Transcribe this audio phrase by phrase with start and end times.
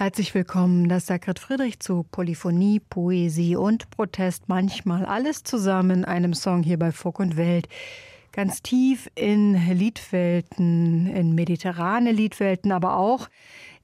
[0.00, 6.32] Herzlich willkommen, das Sakret Friedrich zu Polyphonie, Poesie und Protest, manchmal alles zusammen in einem
[6.32, 7.68] Song hier bei Folk und Welt.
[8.32, 13.28] Ganz tief in Liedwelten, in mediterrane Liedwelten, aber auch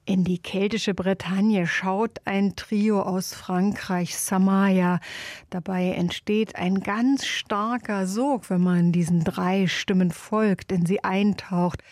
[0.07, 5.01] in die keltische Bretagne schaut ein Trio aus Frankreich, Samaya.
[5.49, 11.83] Dabei entsteht ein ganz starker Sog, wenn man diesen drei Stimmen folgt, in sie eintaucht.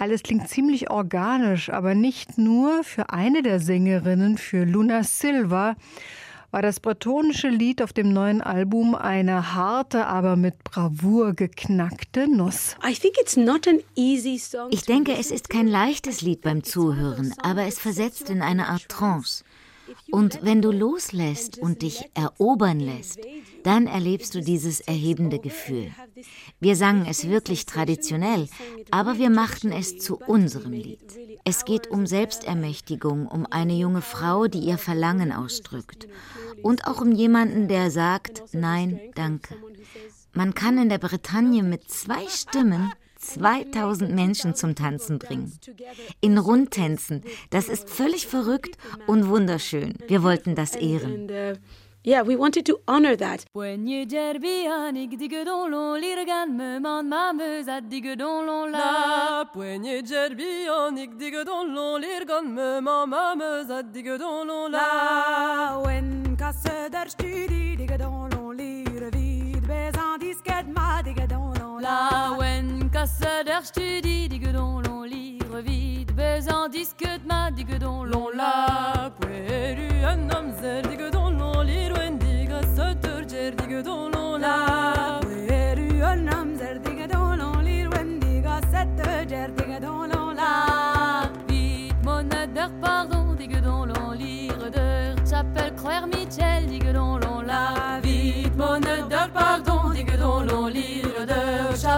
[0.00, 5.76] Alles klingt ziemlich organisch, aber nicht nur für eine der Sängerinnen, für Luna Silva,
[6.50, 12.76] war das bretonische Lied auf dem neuen Album eine harte, aber mit Bravour geknackte Nuss.
[14.70, 18.88] Ich denke, es ist kein leichtes Lied beim Zuhören, aber es versetzt in eine Art
[18.88, 19.44] Trance.
[20.10, 23.20] Und wenn du loslässt und dich erobern lässt,
[23.62, 25.90] dann erlebst du dieses erhebende Gefühl.
[26.60, 28.48] Wir sangen es wirklich traditionell,
[28.90, 31.00] aber wir machten es zu unserem Lied.
[31.44, 36.08] Es geht um Selbstermächtigung, um eine junge Frau, die ihr Verlangen ausdrückt.
[36.62, 39.56] Und auch um jemanden, der sagt, nein, danke.
[40.32, 45.52] Man kann in der Bretagne mit zwei Stimmen 2000 Menschen zum Tanzen bringen.
[46.20, 47.22] In Rundtänzen.
[47.50, 48.76] Das ist völlig verrückt
[49.06, 49.94] und wunderschön.
[50.08, 51.28] Wir wollten das ehren.
[52.02, 53.44] Yeah, we wanted to honor that.
[64.72, 71.02] La wen kasse der studi dige don l'on lire vide besan disque ma
[71.80, 79.88] la wen kassader studi digedon l'on li revide bezan disket ma digedon l'on la pueru
[80.12, 85.19] un homme zer digedon l'on li rwen diga sotur ger digedon l'on la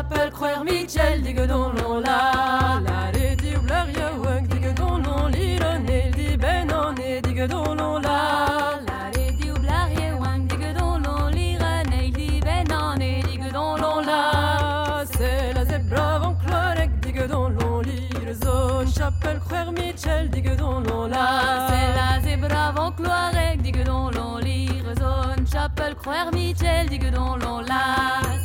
[0.03, 5.03] de chapelle croire Michel digue don l'on la la re di blaria wang digue don
[5.03, 10.17] l'on lire ne di ben on ne digue don l'on la la re di blaria
[10.19, 15.53] wang digue don l'on lire ne di ben on ne digue don l'on la c'est
[15.55, 21.07] la zebra van clorec digue don l'on lire zone chapelle croire Michel digue don l'on
[21.07, 27.11] la c'est la zebra van clorec digue don l'on lire zone chapelle croire Michel digue
[27.11, 28.42] don l'on la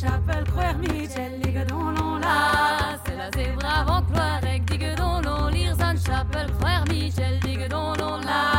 [0.00, 5.48] chapelle croire Michel digue don l'on la c'est la zèbre avant clarec digue don l'on
[5.48, 5.74] lire
[6.06, 8.57] chapelle croire Michel digue don l'on la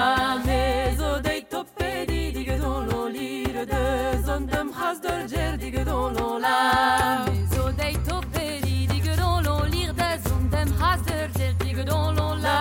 [0.00, 3.84] la mais o dei topedi digue don l'on lire de
[4.26, 6.58] zondem has der der digue don l'on la.
[7.26, 12.06] Mais o dei topedi digue don l'on lire de zondem has der der digue don
[12.16, 12.58] l'on la.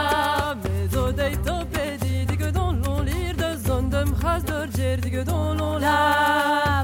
[0.64, 5.48] Mais o dei topedi digue don l'on lire de zondem has der der digue don
[5.60, 5.98] l'on la.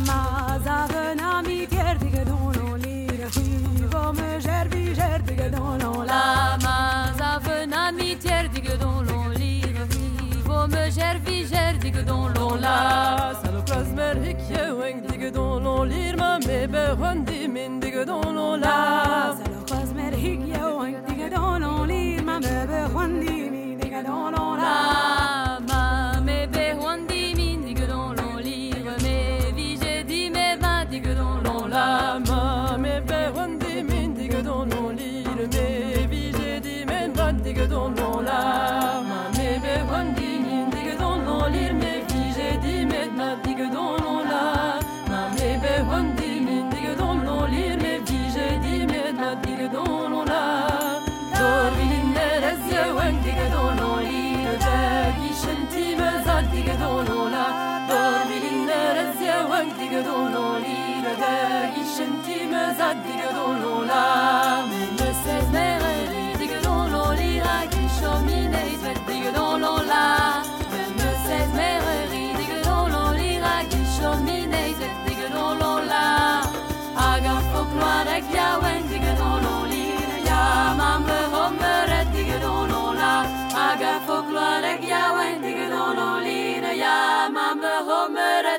[0.08, 0.55] Ma
[16.76, 19.05] ma me be hondi min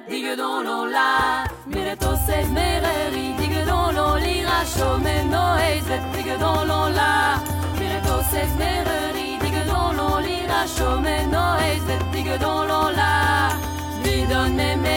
[0.09, 2.45] digue don l'on la mire to se
[3.39, 7.41] digue don l'on lira chome no eizet digue don l'on la
[7.79, 8.43] mire to se
[9.43, 13.57] digue don l'on lira chome no eizet digue don l'on la
[14.05, 14.97] mi don me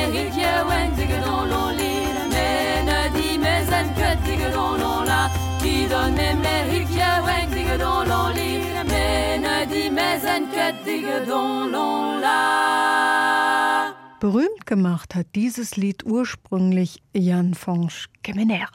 [0.98, 2.24] digue don l'on lira.
[2.34, 5.30] Me ne di me zen kuet digue don l'on la
[5.62, 8.84] mi don me me il kiewen digue don l'on lira.
[8.84, 13.89] Me ne di me zen kuet digue don l'on la
[14.20, 18.68] Berühmt gemacht hat dieses Lied ursprünglich Jan Fonsch Kemener.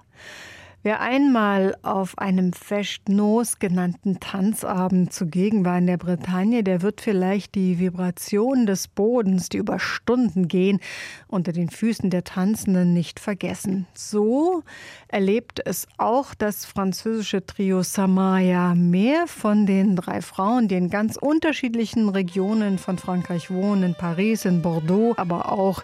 [0.85, 7.55] Wer einmal auf einem Fest-Nos genannten Tanzabend zugegen war in der Bretagne, der wird vielleicht
[7.55, 10.81] die Vibration des Bodens, die über Stunden gehen,
[11.27, 13.87] unter den Füßen der Tanzenden nicht vergessen.
[13.95, 14.63] So
[15.09, 18.75] erlebt es auch das französische Trio Samaya.
[18.75, 24.45] Mehr von den drei Frauen, die in ganz unterschiedlichen Regionen von Frankreich wohnen, in Paris,
[24.45, 25.83] in Bordeaux, aber auch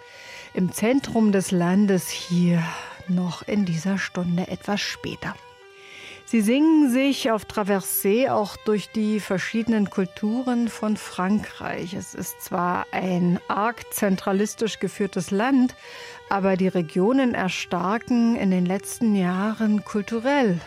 [0.53, 2.63] im Zentrum des Landes hier
[3.11, 5.35] noch in dieser Stunde etwas später.
[6.31, 11.93] Sie singen sich auf Traversée auch durch die verschiedenen Kulturen von Frankreich.
[11.93, 15.75] Es ist zwar ein arg zentralistisch geführtes Land,
[16.29, 20.61] aber die Regionen erstarken in den letzten Jahren kulturell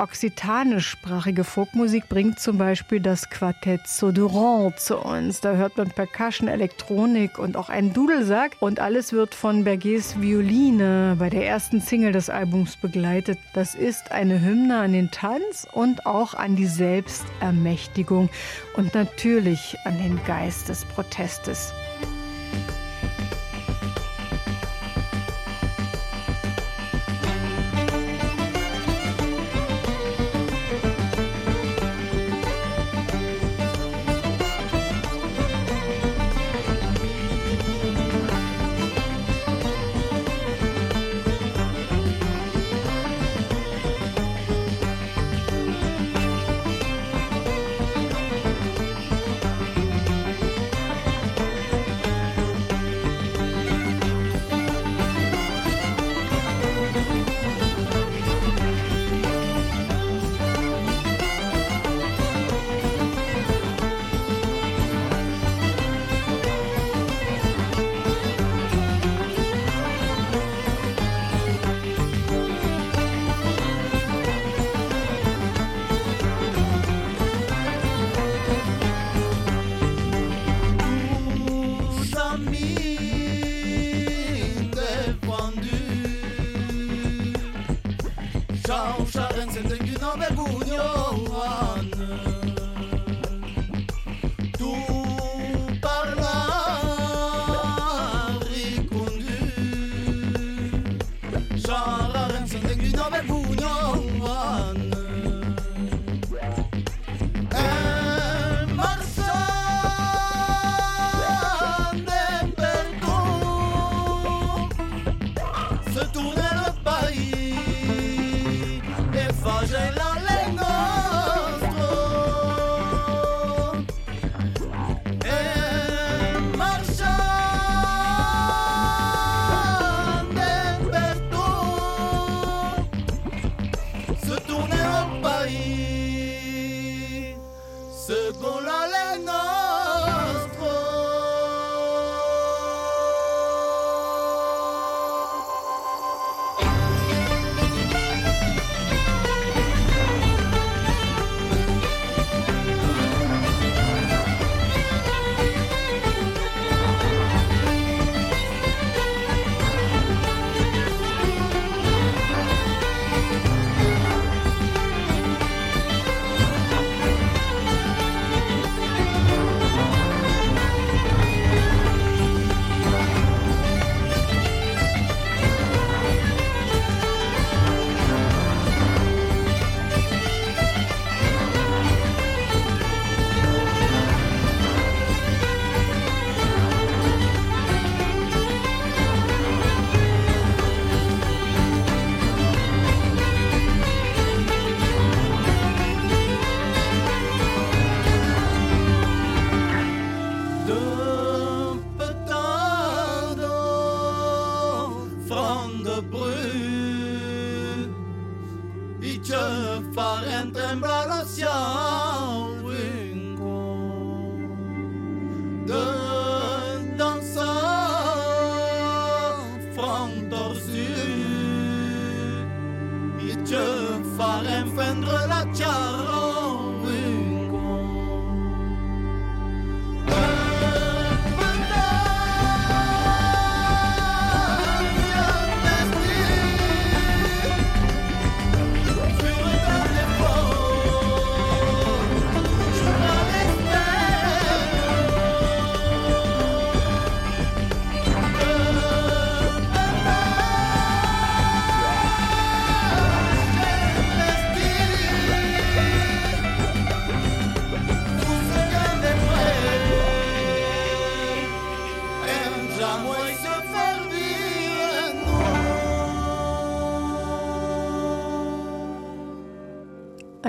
[0.00, 5.40] okzitanischsprachige Folkmusik bringt zum Beispiel das Quartett Sodurant zu uns.
[5.40, 8.56] Da hört man Percussion, Elektronik und auch einen Dudelsack.
[8.60, 13.38] Und alles wird von Bergers Violine bei der ersten Single des Albums begleitet.
[13.52, 18.30] Das ist eine Hymne an den Tanz und auch an die Selbstermächtigung
[18.76, 21.72] und natürlich an den Geist des Protestes.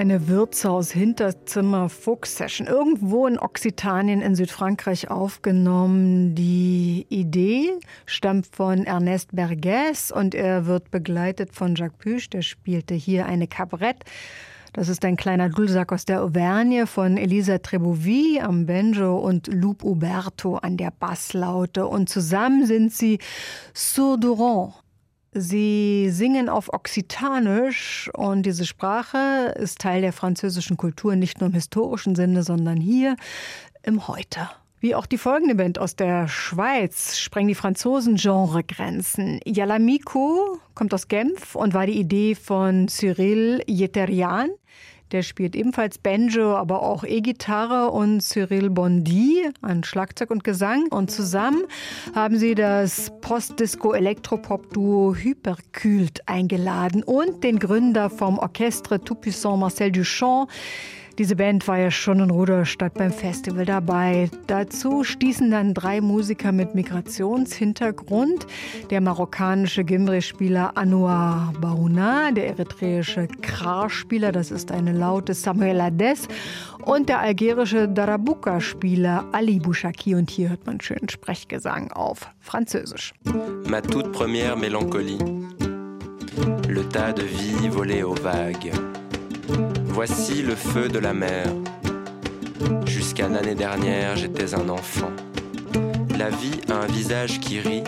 [0.01, 6.33] Eine Wirtshaus Hinterzimmer Fuchs Session irgendwo in Occitanien in Südfrankreich aufgenommen.
[6.33, 7.69] Die Idee
[8.07, 13.45] stammt von Ernest Bergès und er wird begleitet von Jacques Puch, der spielte hier eine
[13.45, 14.07] Cabrette.
[14.73, 19.83] Das ist ein kleiner Dulsack aus der Auvergne von Elisa Trebovi am Banjo und Loup
[19.83, 21.85] Uberto an der Basslaute.
[21.85, 23.19] Und zusammen sind sie
[23.75, 24.80] Sourdurant.
[25.33, 31.53] Sie singen auf Okzitanisch und diese Sprache ist Teil der französischen Kultur nicht nur im
[31.53, 33.15] historischen Sinne, sondern hier
[33.81, 34.49] im Heute.
[34.81, 39.39] Wie auch die folgende Band aus der Schweiz sprengen die Franzosen Genregrenzen.
[39.45, 44.49] Yalamiko kommt aus Genf und war die Idee von Cyril Yeterian.
[45.11, 50.87] Der spielt ebenfalls Banjo, aber auch E-Gitarre und Cyril Bondy an Schlagzeug und Gesang.
[50.89, 51.63] Und zusammen
[52.15, 60.49] haben sie das Post-Disco-Elektropop-Duo Hypercult eingeladen und den Gründer vom Orchestre Tout-Puissant Marcel Duchamp.
[61.17, 64.29] Diese Band war ja schon in Ruderstadt beim Festival dabei.
[64.47, 68.47] Dazu stießen dann drei Musiker mit Migrationshintergrund.
[68.89, 76.27] Der marokkanische Gimbre-Spieler Anouar Baouna, der eritreische Krar-Spieler, das ist eine laute Samuel Ades,
[76.85, 80.15] und der algerische Darabuka-Spieler Ali Bouchaki.
[80.15, 83.13] Und hier hört man schönen Sprechgesang auf Französisch.
[83.69, 85.19] Ma toute première mélancolie,
[86.67, 88.71] le tas de vie volé aux vagues.
[89.93, 91.45] Voici le feu de la mer.
[92.85, 95.11] Jusqu'à l'année dernière, j'étais un enfant.
[96.17, 97.83] La vie a un visage qui rit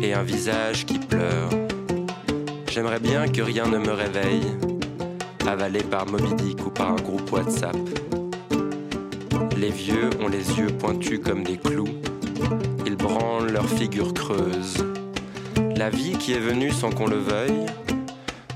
[0.00, 1.50] et un visage qui pleure.
[2.70, 4.46] J'aimerais bien que rien ne me réveille,
[5.44, 7.76] avalé par Moby Dick ou par un groupe WhatsApp.
[9.56, 11.98] Les vieux ont les yeux pointus comme des clous.
[12.86, 14.86] Ils branlent leurs figures creuses.
[15.76, 17.66] La vie qui est venue sans qu'on le veuille,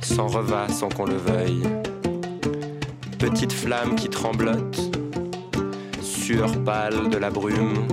[0.00, 1.62] s'en reva sans qu'on le veuille
[3.18, 4.78] petite flamme qui tremblote,
[6.02, 7.87] sueur pâle de la brume,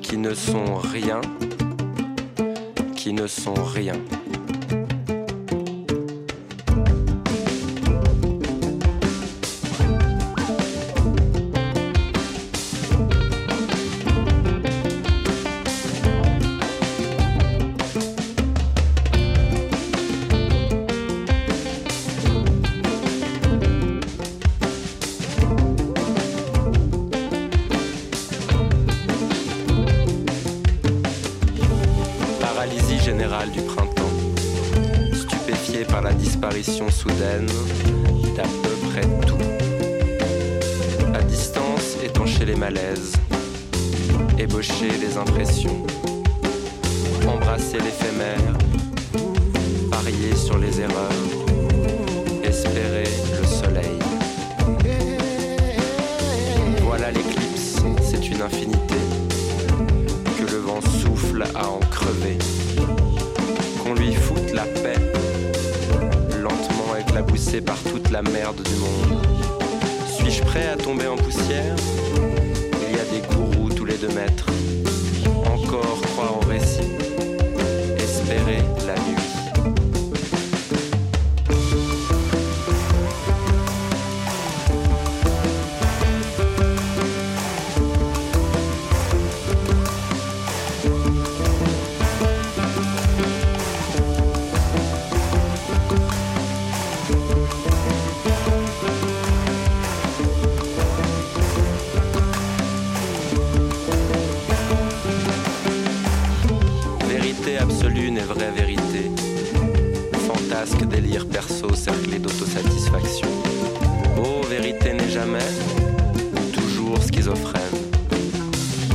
[0.00, 1.20] qui ne sont rien,
[2.94, 3.94] qui ne sont rien.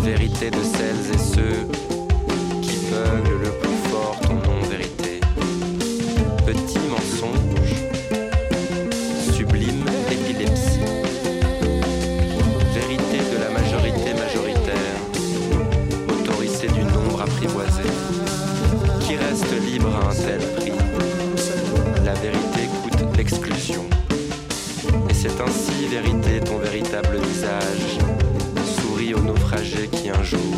[0.02, 1.68] vérité de celles et ceux
[2.62, 5.20] qui veulent le plus fort ton non-vérité.
[6.46, 7.61] Petit mensonge.
[30.12, 30.51] qu'un jour.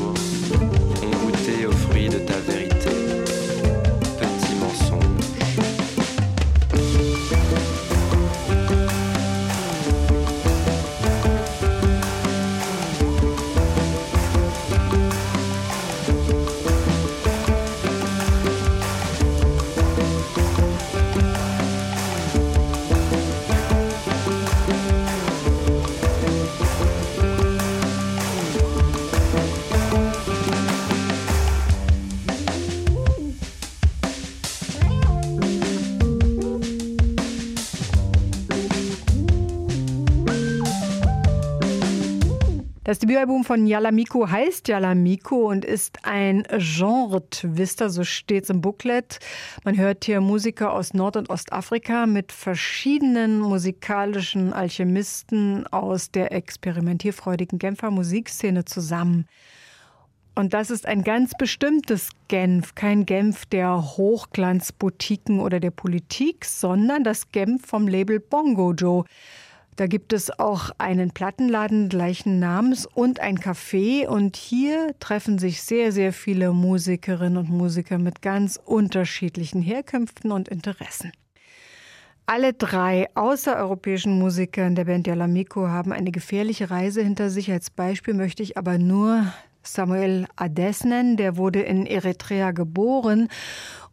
[43.04, 49.20] Debütalbum von Yalamiko heißt Yalamiko und ist ein Genre-Twister, so steht es im Booklet.
[49.66, 57.60] Man hört hier Musiker aus Nord- und Ostafrika mit verschiedenen musikalischen Alchemisten aus der experimentierfreudigen
[57.60, 59.28] Genfer Musikszene zusammen.
[60.34, 67.04] Und das ist ein ganz bestimmtes Genf, kein Genf der Hochglanzboutiquen oder der Politik, sondern
[67.04, 69.04] das Genf vom Label Bongo Joe.
[69.76, 74.08] Da gibt es auch einen Plattenladen gleichen Namens und ein Café.
[74.08, 80.48] Und hier treffen sich sehr, sehr viele Musikerinnen und Musiker mit ganz unterschiedlichen Herkünften und
[80.48, 81.12] Interessen.
[82.26, 87.52] Alle drei außereuropäischen Musiker in der Band Yalamiko haben eine gefährliche Reise hinter sich.
[87.52, 91.18] Als Beispiel möchte ich aber nur Samuel Ades nennen.
[91.18, 93.28] Der wurde in Eritrea geboren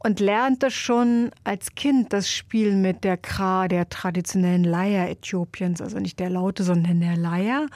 [0.02, 5.98] und lernte schon als Kind das Spiel mit der Kra, der traditionellen Leier Äthiopiens, also
[5.98, 7.66] nicht der Laute, sondern der Leier.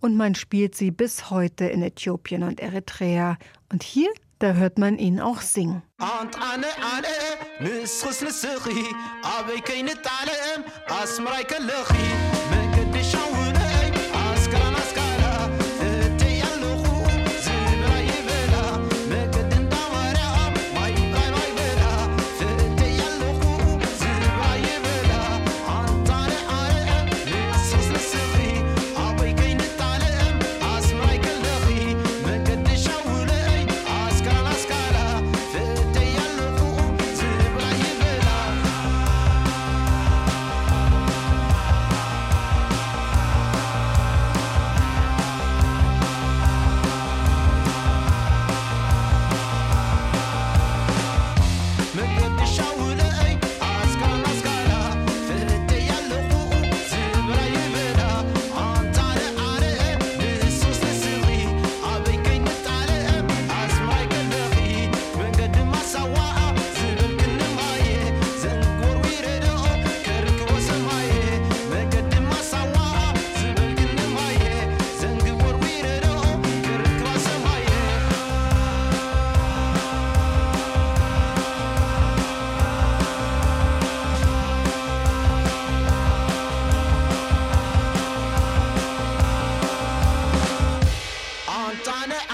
[0.00, 3.36] Und man spielt sie bis heute in Äthiopien und Eritrea.
[3.72, 5.82] Und hier, da hört man ihn auch singen.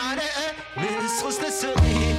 [0.00, 0.54] out of.
[0.76, 2.09] This was the city.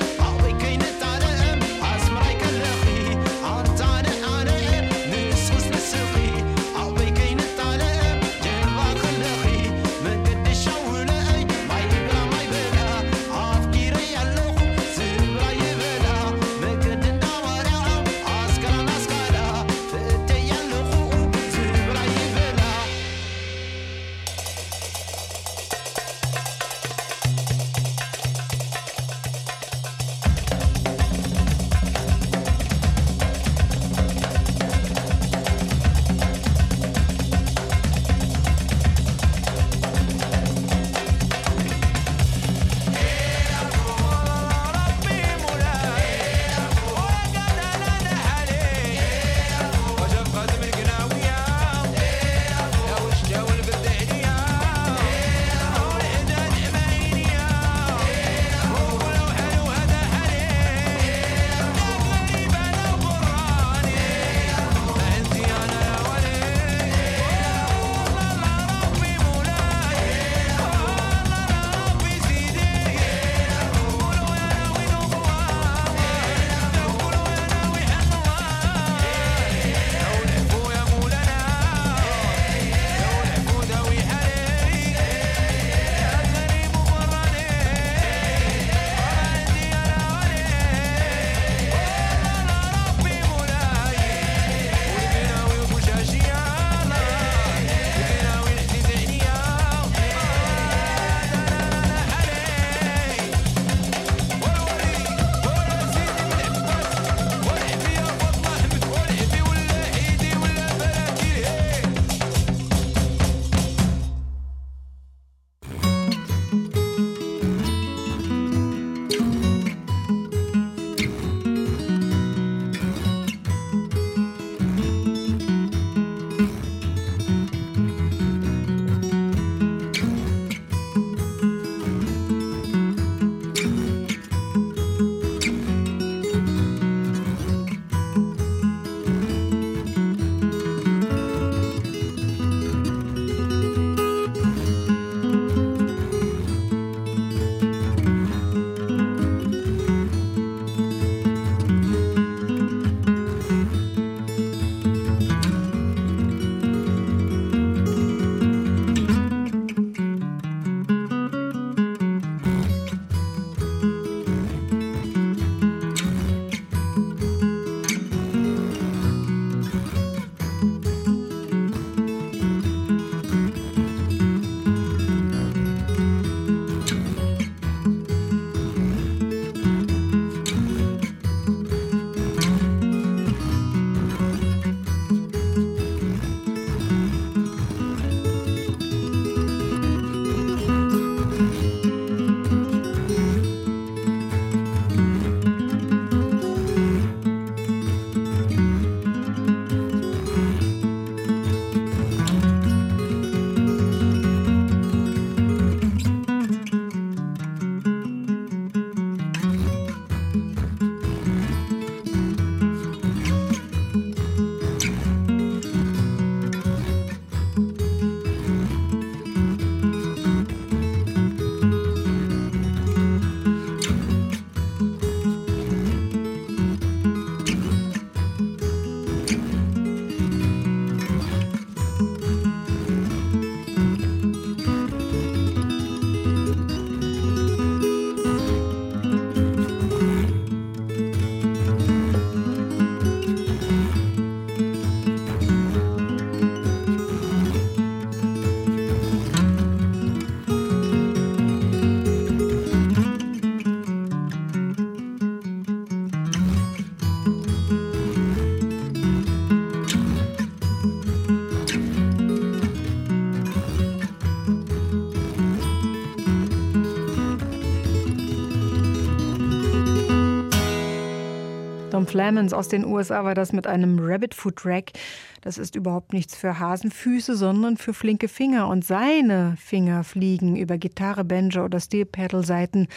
[272.12, 274.92] Flamens aus den USA war das mit einem Rabbit Foot Rack.
[275.40, 278.68] Das ist überhaupt nichts für Hasenfüße, sondern für flinke Finger.
[278.68, 282.90] Und seine Finger fliegen über Gitarre, Banjo oder Steel Pedal Seiten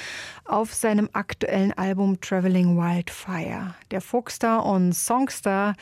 [0.44, 3.76] auf seinem aktuellen Album Traveling Wildfire.
[3.92, 5.76] Der Folkstar und Songstar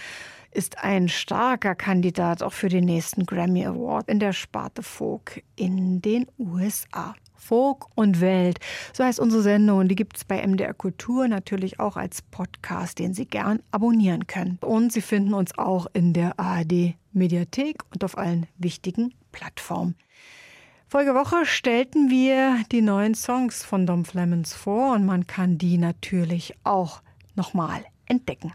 [0.51, 6.03] ist ein starker Kandidat auch für den nächsten Grammy Award in der Sparte Folk in
[6.03, 7.15] den USA.
[7.43, 8.61] Folk und Welt.
[8.93, 13.01] So heißt unsere Sendung und die gibt es bei MDR Kultur natürlich auch als Podcast,
[13.01, 14.59] den Sie gern abonnieren können.
[14.61, 19.97] Und Sie finden uns auch in der ARD Mediathek und auf allen wichtigen Plattformen.
[20.87, 25.79] Folge Woche stellten wir die neuen Songs von Dom Flemons vor und man kann die
[25.79, 27.03] natürlich auch
[27.35, 28.53] nochmal entdecken.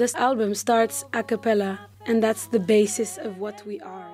[0.00, 4.06] This album starts a cappella and that's the basis of what we are.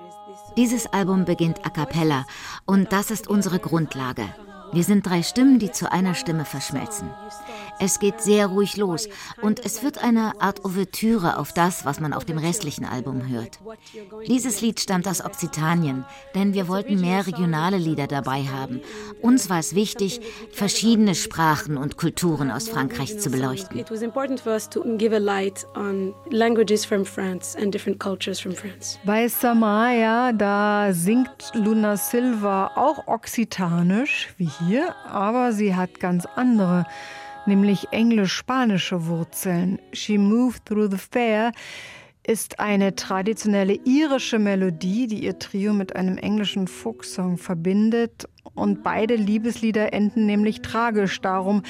[0.57, 2.25] Dieses Album beginnt a cappella
[2.65, 4.27] und das ist unsere Grundlage.
[4.73, 7.09] Wir sind drei Stimmen, die zu einer Stimme verschmelzen.
[7.79, 9.07] Es geht sehr ruhig los
[9.41, 13.59] und es wird eine Art Ouvertüre auf das, was man auf dem restlichen Album hört.
[14.27, 18.81] Dieses Lied stammt aus Okzitanien, denn wir wollten mehr regionale Lieder dabei haben.
[19.21, 23.85] Uns war es wichtig, verschiedene Sprachen und Kulturen aus Frankreich zu beleuchten.
[29.05, 36.85] Bei Samaya, da singt Luna Silva auch okzitanisch, wie hier, aber sie hat ganz andere
[37.47, 39.79] nämlich englisch-spanische Wurzeln.
[39.93, 41.51] She Moved Through the Fair
[42.25, 48.27] ist eine traditionelle irische Melodie, die ihr Trio mit einem englischen Folksong verbindet.
[48.53, 51.21] Und beide Liebeslieder enden nämlich tragisch.
[51.21, 51.63] Darum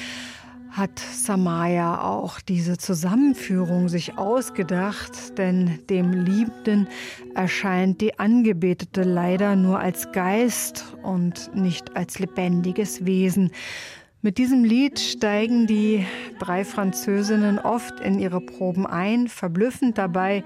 [0.70, 6.88] hat Samaya auch diese Zusammenführung sich ausgedacht, denn dem Liebenden
[7.34, 13.50] erscheint die Angebetete leider nur als Geist und nicht als lebendiges Wesen.
[14.28, 16.04] Mit diesem Lied steigen die
[16.38, 20.44] drei Französinnen oft in ihre Proben ein, verblüffend dabei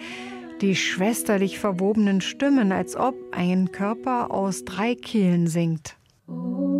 [0.60, 5.96] die schwesterlich verwobenen Stimmen, als ob ein Körper aus drei Kehlen singt.
[6.28, 6.72] Oh,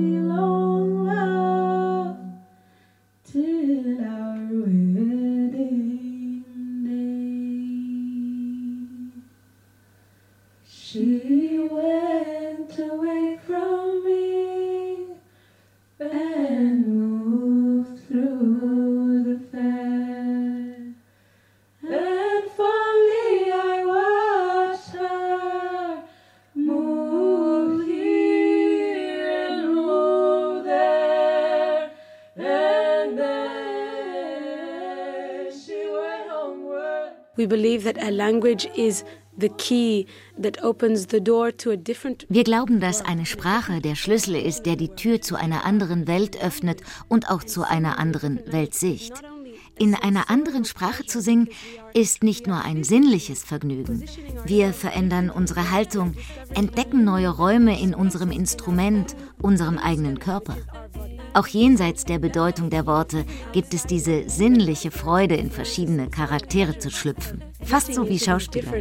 [0.00, 0.06] She
[42.28, 46.42] Wir glauben, dass eine Sprache der Schlüssel ist, der die Tür zu einer anderen Welt
[46.42, 49.14] öffnet und auch zu einer anderen Weltsicht.
[49.78, 51.48] In einer anderen Sprache zu singen,
[51.94, 54.04] ist nicht nur ein sinnliches Vergnügen.
[54.44, 56.14] Wir verändern unsere Haltung,
[56.54, 60.56] entdecken neue Räume in unserem Instrument, unserem eigenen Körper.
[61.32, 66.90] Auch jenseits der Bedeutung der Worte gibt es diese sinnliche Freude, in verschiedene Charaktere zu
[66.90, 67.42] schlüpfen.
[67.62, 68.72] Fast so wie Schauspieler.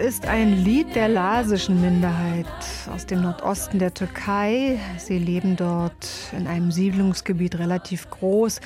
[0.00, 2.46] Ist ein Lied der lasischen Minderheit
[2.90, 4.78] aus dem Nordosten der Türkei.
[4.96, 8.60] Sie leben dort in einem Siedlungsgebiet relativ groß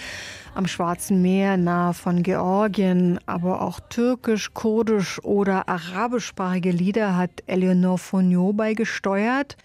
[0.55, 7.99] am Schwarzen Meer nahe von Georgien, aber auch türkisch, kurdisch oder arabischsprachige Lieder hat Eleonore
[7.99, 9.57] Fognot beigesteuert.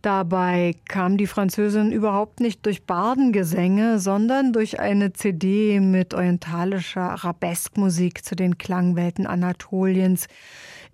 [0.00, 8.24] Dabei kam die Französin überhaupt nicht durch Bardengesänge, sondern durch eine CD mit orientalischer Arabeskmusik
[8.24, 10.28] zu den Klangwelten Anatoliens.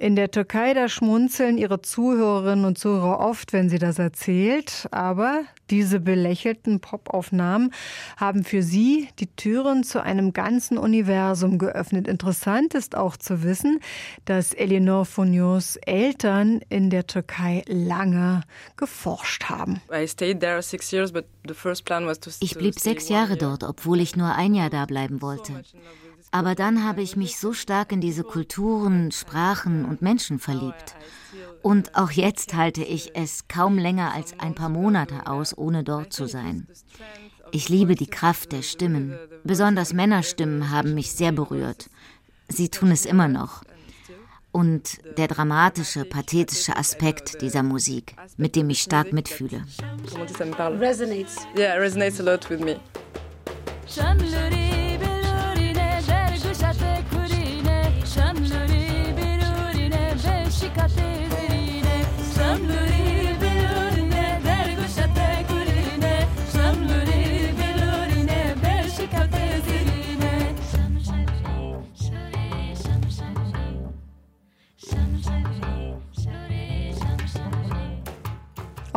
[0.00, 4.88] In der Türkei, da schmunzeln ihre Zuhörerinnen und Zuhörer oft, wenn sie das erzählt.
[4.92, 7.74] Aber diese belächelten Popaufnahmen
[8.16, 12.08] haben für sie die Türen zu einem ganzen Universum geöffnet.
[12.08, 13.78] Interessant ist auch zu wissen,
[14.24, 18.40] dass Elinor Fonios Eltern in der Türkei lange
[18.78, 19.82] geforscht haben.
[22.40, 25.62] Ich blieb sechs Jahre dort, obwohl ich nur ein Jahr da bleiben wollte.
[26.32, 30.94] Aber dann habe ich mich so stark in diese Kulturen, Sprachen und Menschen verliebt.
[31.62, 36.12] Und auch jetzt halte ich es kaum länger als ein paar Monate aus, ohne dort
[36.12, 36.68] zu sein.
[37.52, 39.18] Ich liebe die Kraft der Stimmen.
[39.42, 41.90] Besonders Männerstimmen haben mich sehr berührt.
[42.48, 43.62] Sie tun es immer noch.
[44.52, 49.64] Und der dramatische, pathetische Aspekt dieser Musik, mit dem ich stark mitfühle.
[50.80, 51.36] Resonates.
[51.56, 52.80] Yeah, resonates a lot with me.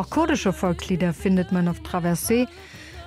[0.03, 2.49] Auch kurdische Volkslieder findet man auf Traversée.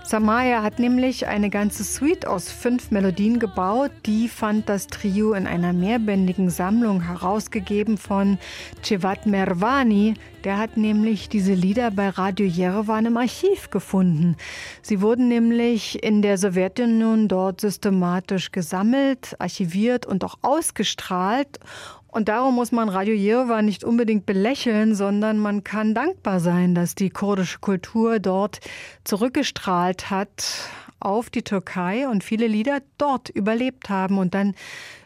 [0.02, 3.90] Samaya hat nämlich eine ganze Suite aus fünf Melodien gebaut.
[4.06, 8.38] Die fand das Trio in einer mehrbändigen Sammlung herausgegeben von
[8.82, 10.14] Cevat Mervani.
[10.44, 14.36] Der hat nämlich diese Lieder bei Radio Yerevan im Archiv gefunden.
[14.80, 21.58] Sie wurden nämlich in der Sowjetunion dort systematisch gesammelt, archiviert und auch ausgestrahlt.
[22.08, 26.94] Und darum muss man Radio Yerevan nicht unbedingt belächeln, sondern man kann dankbar sein, dass
[26.94, 28.60] die kurdische Kultur dort
[29.04, 34.54] zurückgestrahlt hat auf die Türkei und viele Lieder dort überlebt haben und dann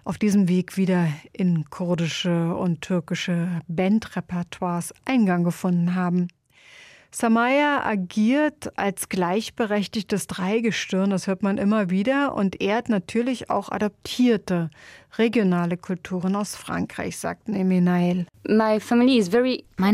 [0.04, 6.28] auf diesem Weg wieder in kurdische und türkische Bandrepertoires Eingang gefunden haben.
[7.12, 14.70] Samaya agiert als gleichberechtigtes Dreigestirn, das hört man immer wieder, und ehrt natürlich auch adoptierte
[15.18, 18.26] regionale Kulturen aus Frankreich, sagt Neminael.
[18.46, 18.80] Meine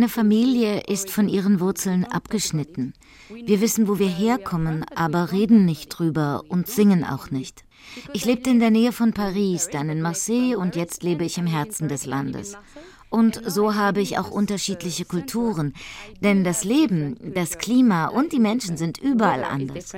[0.08, 2.92] Familie ist von ihren Wurzeln abgeschnitten.
[3.30, 7.64] Wir wissen, wo wir herkommen, aber reden nicht drüber und singen auch nicht.
[8.12, 11.46] Ich lebte in der Nähe von Paris, dann in Marseille und jetzt lebe ich im
[11.46, 12.58] Herzen des Landes.
[13.08, 15.74] Und so habe ich auch unterschiedliche Kulturen.
[16.20, 19.92] Denn das Leben, das Klima und die Menschen sind überall anders.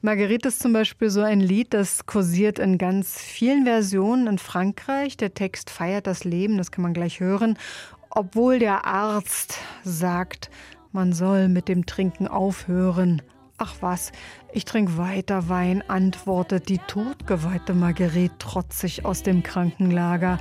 [0.00, 5.16] Marguerite ist zum Beispiel so ein Lied, das kursiert in ganz vielen Versionen in Frankreich.
[5.16, 7.58] Der Text feiert das Leben, das kann man gleich hören.
[8.10, 10.50] Obwohl der Arzt sagt,
[10.92, 13.20] man soll mit dem Trinken aufhören.
[13.58, 14.12] Ach was,
[14.52, 20.38] ich trinke weiter Wein, antwortet die totgeweihte Marguerite trotzig aus dem Krankenlager.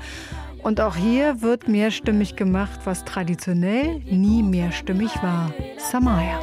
[0.65, 5.53] Und auch hier wird mehrstimmig gemacht, was traditionell nie mehrstimmig war.
[5.77, 6.39] Samaya.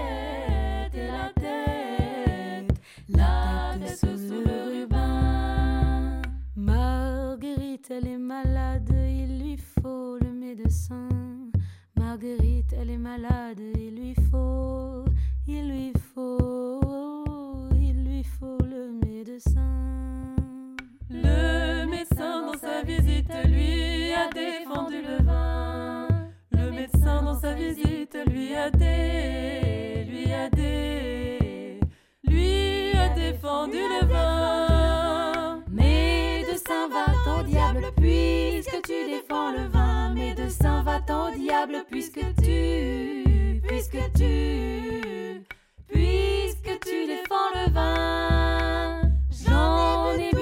[6.55, 11.09] Marguerite, elle est malade, il lui faut le médecin.
[11.97, 15.05] Marguerite, elle est malade, il lui faut,
[15.49, 16.81] il lui faut,
[17.75, 19.82] il lui faut le médecin.
[22.23, 26.07] Médecin dans sa visite lui a défendu le vin.
[26.53, 31.81] Le médecin dans sa visite lui a dé, lui a dé,
[32.23, 35.65] lui a défendu le vin.
[35.69, 40.15] Médecin va au diable puisque tu défends le vin.
[40.15, 45.43] Médecin va au diable puisque tu, puisque tu,
[45.89, 49.01] puisque tu défends le vin.
[49.45, 50.42] J'en ai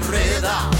[0.00, 0.77] rueda.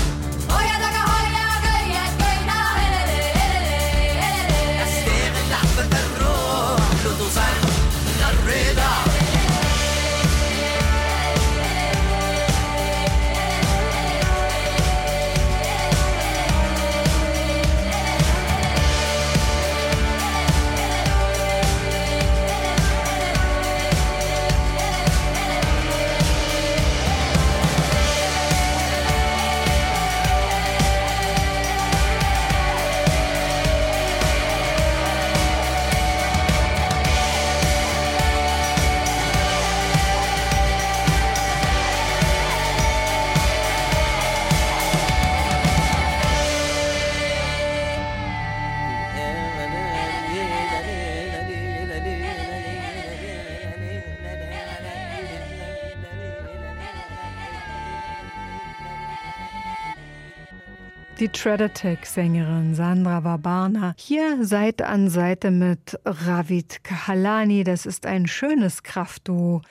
[61.39, 63.95] Die Treader-Tech-Sängerin Sandra Wabana.
[63.97, 67.63] Hier Seite an Seite mit Ravid Kahalani.
[67.63, 69.63] Das ist ein schönes Kraftduo.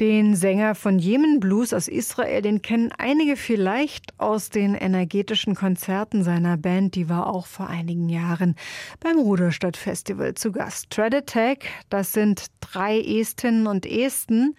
[0.00, 6.24] Den Sänger von Yemen Blues aus Israel, den kennen einige vielleicht aus den energetischen Konzerten
[6.24, 6.96] seiner Band.
[6.96, 8.56] Die war auch vor einigen Jahren
[8.98, 10.90] beim Ruderstadt Festival zu Gast.
[10.90, 14.56] Treader Tech, das sind drei Estinnen und Esten.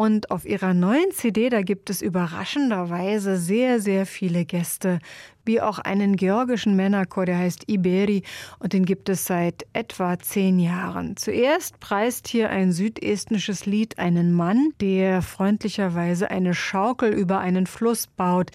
[0.00, 5.00] Und auf ihrer neuen CD, da gibt es überraschenderweise sehr, sehr viele Gäste,
[5.44, 8.22] wie auch einen georgischen Männerchor, der heißt Iberi
[8.58, 11.16] und den gibt es seit etwa zehn Jahren.
[11.16, 18.06] Zuerst preist hier ein südestnisches Lied einen Mann, der freundlicherweise eine Schaukel über einen Fluss
[18.06, 18.50] baut.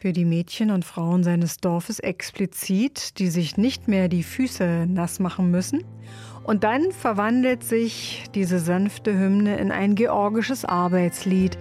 [0.00, 5.18] Für die Mädchen und Frauen seines Dorfes explizit, die sich nicht mehr die Füße nass
[5.20, 5.84] machen müssen.
[6.46, 11.58] Und dann verwandelt sich diese sanfte Hymne in ein georgisches Arbeitslied.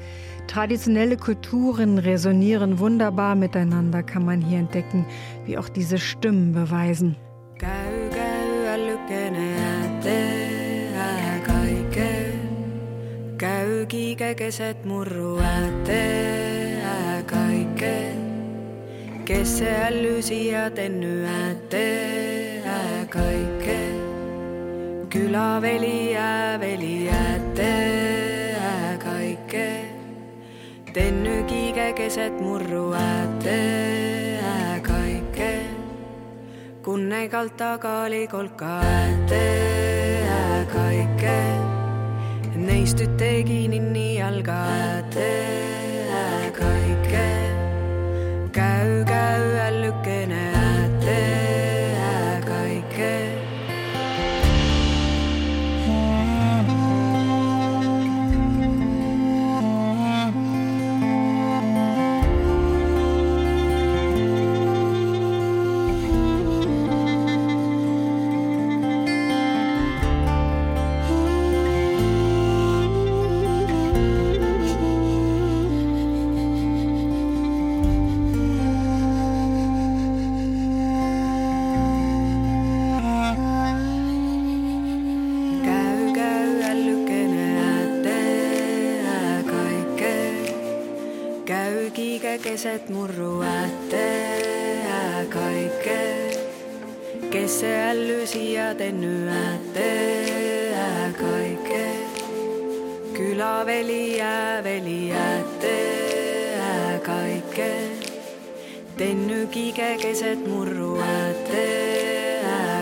[0.47, 5.05] Traditionelle Kulturen resonieren wunderbar miteinander, kann man hier entdecken,
[5.45, 7.15] wie auch diese Stimmen beweisen.
[13.37, 16.03] käy kiige keset murru ääte
[17.25, 18.15] kaikke.
[19.25, 21.85] kes see ällüsi ja tenny ääte
[23.09, 23.64] kaikke.
[25.15, 27.73] küla velijää velijäätte
[29.03, 29.69] kaikke.
[30.93, 33.59] Tenny kiike keset murru äätte
[34.81, 35.51] kaikke.
[36.83, 39.43] Kunneikalt tagali kolka äätte
[40.73, 41.37] kaikke.
[42.55, 45.31] Neistyt tegi ninni jalga äätte
[46.59, 47.27] kaikke.
[48.51, 50.54] Käy käy ällykene
[92.55, 94.07] keset murruääte
[95.29, 95.99] kaikke.
[97.29, 100.85] Kesse älysi ja te nyätteä
[101.19, 101.85] kaikke.
[103.13, 105.69] Kylä veliä veliätteä
[107.05, 107.71] kaikke.
[108.97, 111.55] Tenny kike keset murruätteä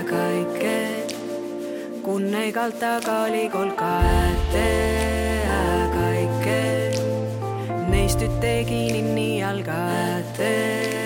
[0.09, 0.87] kaikke.
[2.03, 5.12] Kun ei kalta kaali kolka ätteä
[8.13, 9.77] istutegi linni jalga
[10.19, 11.02] ette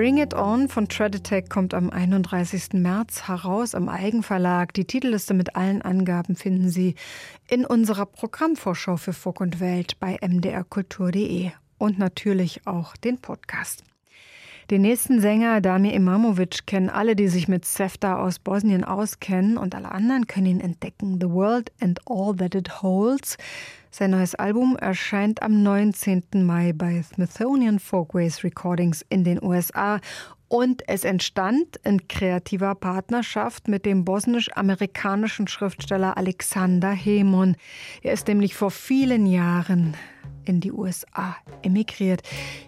[0.00, 2.72] Bring It On von Tread kommt am 31.
[2.72, 4.72] März heraus am Eigenverlag.
[4.72, 6.94] Die Titelliste mit allen Angaben finden Sie
[7.48, 13.84] in unserer Programmvorschau für Folk und Welt bei mdrkultur.de und natürlich auch den Podcast.
[14.70, 19.74] Den nächsten Sänger Damir Imamovic kennen alle, die sich mit Sefta aus Bosnien auskennen und
[19.74, 21.18] alle anderen können ihn entdecken.
[21.20, 23.36] The World and All That It Holds.
[23.90, 26.22] Sein neues Album erscheint am 19.
[26.44, 29.98] Mai bei Smithsonian Folkways Recordings in den USA
[30.46, 37.56] und es entstand in kreativer Partnerschaft mit dem bosnisch-amerikanischen Schriftsteller Alexander Hemon.
[38.02, 39.96] Er ist nämlich vor vielen Jahren
[40.50, 42.22] in die USA emigriert.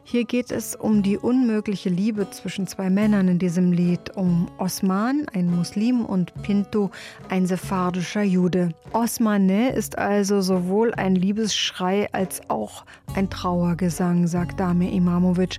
[0.05, 5.27] Hier geht es um die unmögliche Liebe zwischen zwei Männern in diesem Lied, um Osman,
[5.35, 6.91] ein Muslim, und Pinto,
[7.29, 8.71] ein sephardischer Jude.
[8.93, 15.59] Osmane ist also sowohl ein Liebesschrei als auch ein Trauergesang, sagt Dame Imamovic.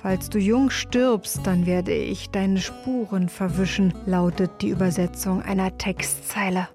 [0.00, 6.68] Falls du jung stirbst, dann werde ich deine Spuren verwischen, lautet die Übersetzung einer Textzeile.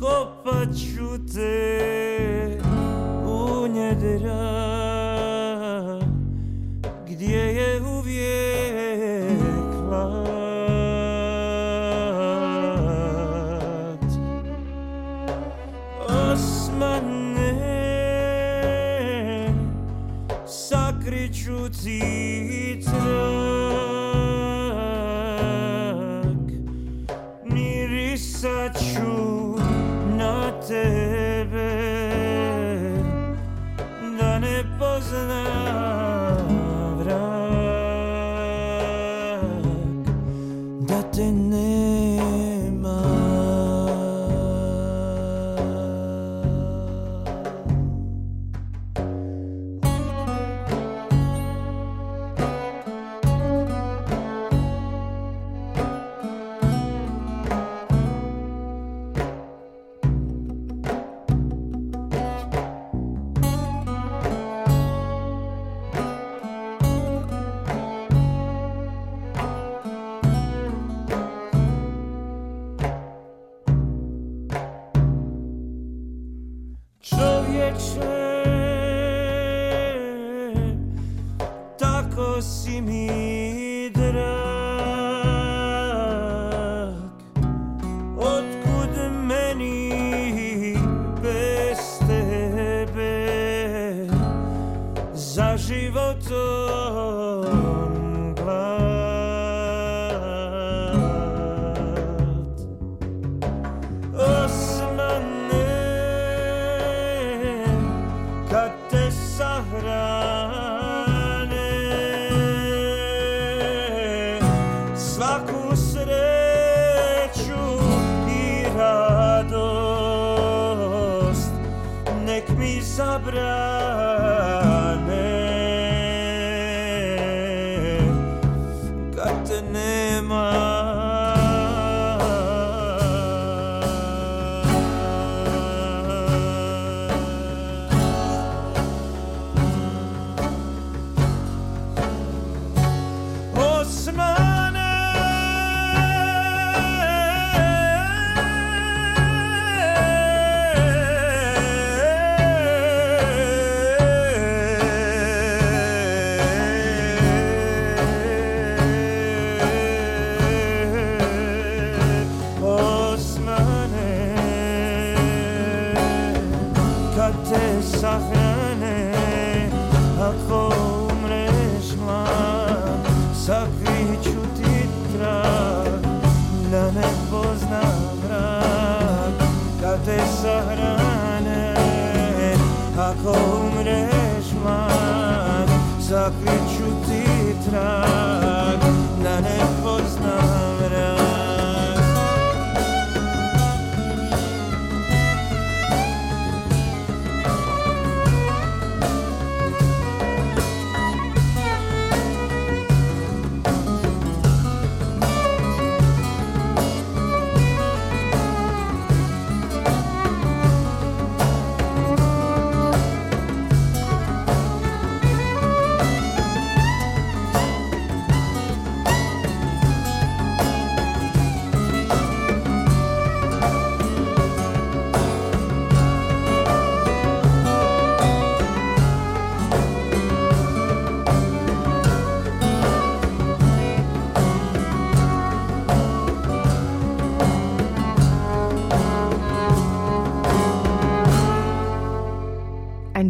[0.00, 2.60] kopat ću te
[3.26, 4.67] u njedra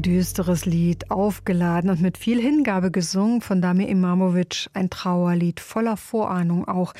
[0.09, 4.71] düsteres Lied, aufgeladen und mit viel Hingabe gesungen von Damir Imamovic.
[4.73, 6.95] Ein Trauerlied voller Vorahnung auch.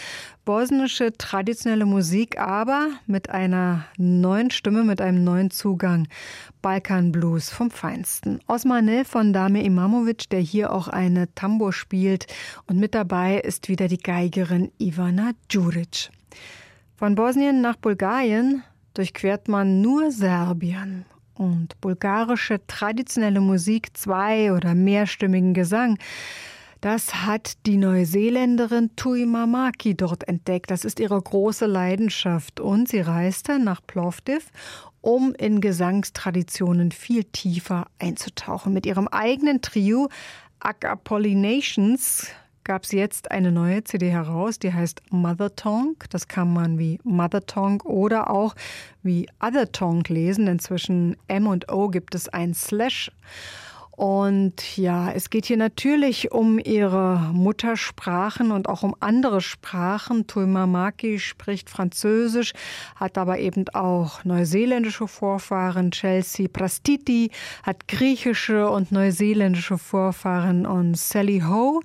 [0.45, 6.07] Bosnische traditionelle Musik, aber mit einer neuen Stimme, mit einem neuen Zugang.
[6.61, 8.41] Balkan Blues vom Feinsten.
[8.47, 12.27] Osmanel von Damir Imamovic, der hier auch eine Tambur spielt.
[12.67, 16.11] Und mit dabei ist wieder die Geigerin Ivana Djuric.
[16.97, 21.07] Von Bosnien nach Bulgarien durchquert man nur Serbien
[21.39, 25.99] und bulgarische traditionelle Musik, zwei- oder mehrstimmigen Gesang.
[26.81, 30.71] Das hat die Neuseeländerin Tui Mamaki dort entdeckt.
[30.71, 32.61] Das ist ihre große Leidenschaft.
[32.61, 34.51] Und sie reiste nach Plovdiv,
[35.01, 38.73] um in Gesangstraditionen viel tiefer einzutauchen.
[38.73, 40.09] Mit ihrem eigenen Trio
[40.61, 42.29] Acapollinations
[42.69, 45.97] gab es jetzt eine neue CD heraus, die heißt Mother Tongue.
[46.11, 48.55] Das kann man wie Mother Tongue oder auch
[49.03, 53.11] wie Other Tongue lesen, denn zwischen M und O gibt es ein Slash.
[53.93, 60.27] Und ja, es geht hier natürlich um ihre Muttersprachen und auch um andere Sprachen.
[60.27, 62.53] Tuimamaki spricht Französisch,
[62.97, 65.91] hat aber eben auch neuseeländische Vorfahren.
[65.91, 67.31] Chelsea Prastiti
[67.63, 71.81] hat griechische und neuseeländische Vorfahren und Sally Ho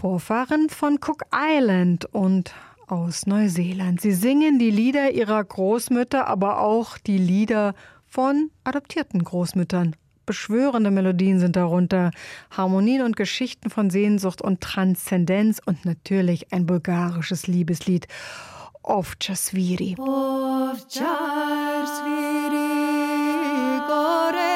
[0.00, 2.54] Vorfahren von Cook Island und
[2.86, 4.00] aus Neuseeland.
[4.00, 7.74] Sie singen die Lieder ihrer Großmütter, aber auch die Lieder
[8.06, 9.94] von adoptierten Großmüttern.
[10.24, 12.12] Beschwörende Melodien sind darunter,
[12.50, 18.08] Harmonien und Geschichten von Sehnsucht und Transzendenz und natürlich ein bulgarisches Liebeslied.
[18.82, 19.96] Ovcha Sviri.
[19.98, 21.18] Ovcha
[21.84, 22.70] Sviri,
[23.86, 24.48] gore,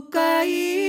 [0.00, 0.83] 深い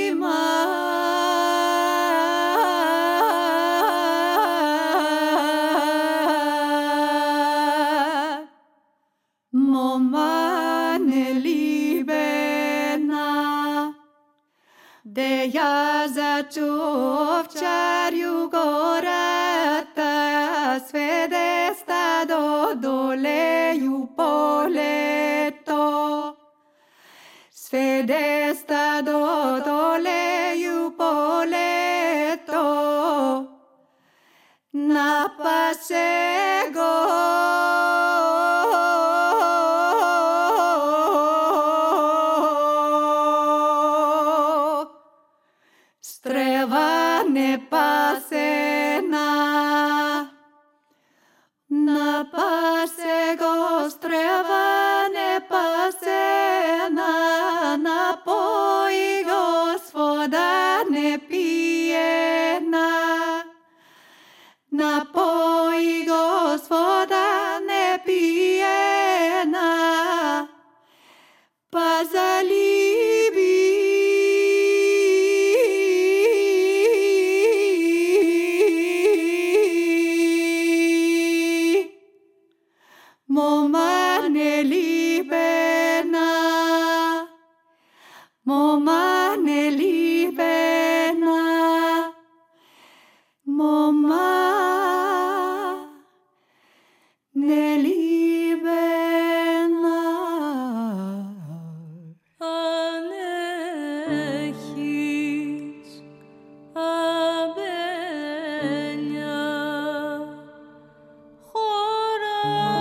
[112.45, 112.74] love.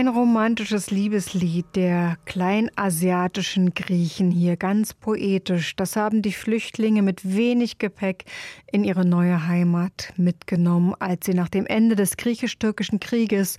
[0.00, 5.76] Ein romantisches Liebeslied der kleinasiatischen Griechen hier, ganz poetisch.
[5.76, 8.24] Das haben die Flüchtlinge mit wenig Gepäck
[8.72, 13.58] in ihre neue Heimat mitgenommen, als sie nach dem Ende des griechisch-türkischen Krieges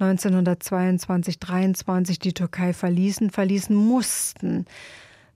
[0.00, 4.64] 1922-23 die Türkei verließen, verließen mussten.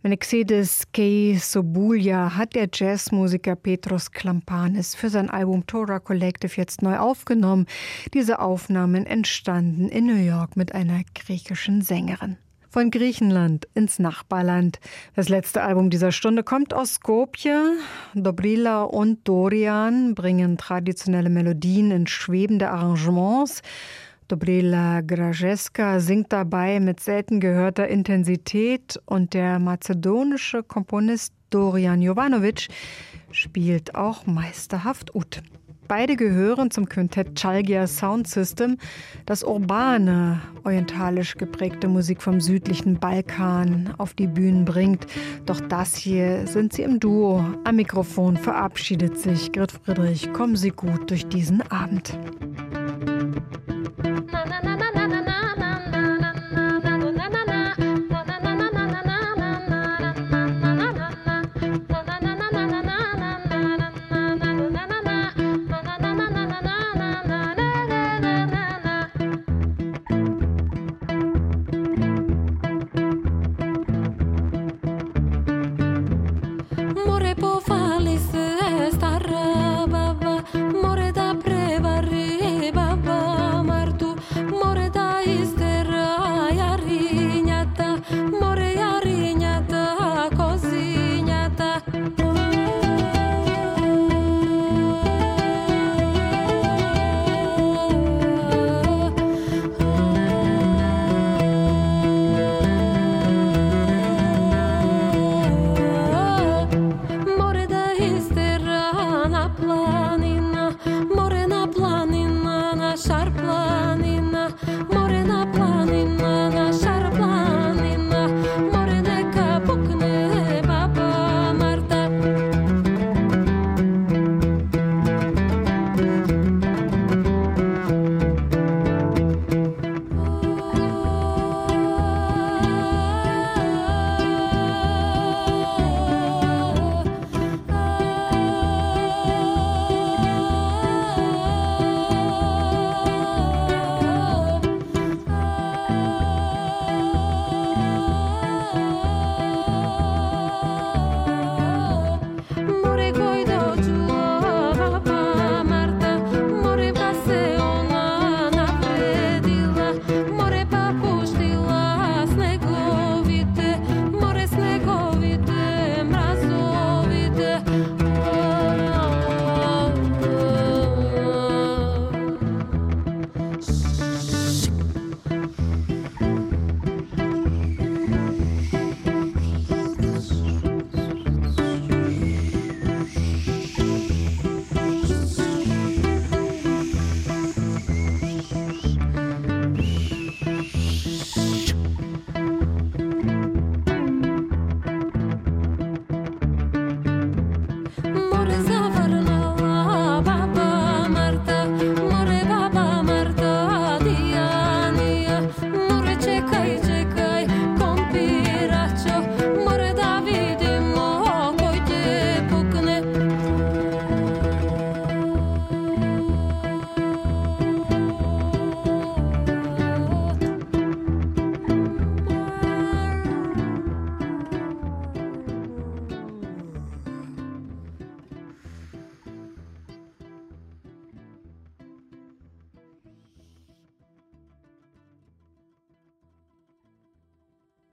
[0.05, 6.99] Menexedes Kei Sobulia hat der Jazzmusiker Petros Klampanis für sein Album Torah Collective jetzt neu
[6.99, 7.67] aufgenommen.
[8.15, 12.37] Diese Aufnahmen entstanden in New York mit einer griechischen Sängerin.
[12.71, 14.79] Von Griechenland ins Nachbarland.
[15.17, 17.61] Das letzte Album dieser Stunde kommt aus Skopje.
[18.15, 23.63] Dobrila und Dorian bringen traditionelle Melodien in schwebende Arrangements.
[24.29, 32.69] Dobrila Grajeska singt dabei mit selten gehörter Intensität und der mazedonische Komponist Dorian Jovanovic
[33.31, 35.43] spielt auch meisterhaft Ut.
[35.89, 38.77] Beide gehören zum Quintett Chalgia Sound System,
[39.25, 45.07] das urbane, orientalisch geprägte Musik vom südlichen Balkan auf die Bühnen bringt.
[45.47, 47.43] Doch das hier sind sie im Duo.
[47.65, 50.31] Am Mikrofon verabschiedet sich Grit Friedrich.
[50.35, 52.19] Kommen Sie gut durch diesen Abend.